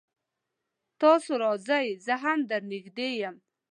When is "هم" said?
2.23-2.39